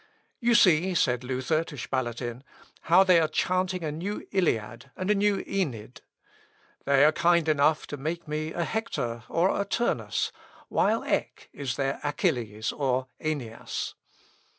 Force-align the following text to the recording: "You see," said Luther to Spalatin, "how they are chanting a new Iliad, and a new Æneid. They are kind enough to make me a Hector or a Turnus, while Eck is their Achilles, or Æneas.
"You 0.39 0.55
see," 0.55 0.95
said 0.95 1.23
Luther 1.23 1.63
to 1.65 1.77
Spalatin, 1.77 2.43
"how 2.89 3.03
they 3.03 3.19
are 3.19 3.27
chanting 3.27 3.83
a 3.83 3.91
new 3.91 4.25
Iliad, 4.31 4.89
and 4.97 5.11
a 5.11 5.13
new 5.13 5.43
Æneid. 5.43 5.99
They 6.85 7.05
are 7.05 7.11
kind 7.11 7.47
enough 7.47 7.85
to 7.85 7.97
make 7.97 8.27
me 8.27 8.51
a 8.51 8.63
Hector 8.63 9.25
or 9.29 9.61
a 9.61 9.63
Turnus, 9.63 10.31
while 10.69 11.03
Eck 11.03 11.49
is 11.53 11.75
their 11.75 11.99
Achilles, 12.03 12.71
or 12.71 13.05
Æneas. 13.23 13.93